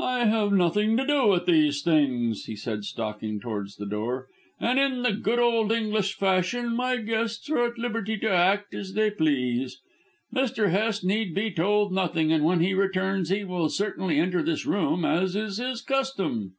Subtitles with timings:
[0.00, 4.78] "I have nothing to do with these things," he said, stalking towards the door, "and,
[4.78, 9.10] in the good old English fashion, my guests are at liberty to act as they
[9.10, 9.82] please.
[10.34, 10.70] Mr.
[10.70, 15.04] Hest need be told nothing, and when he returns he will certainly enter this room,
[15.04, 16.54] as is his custom."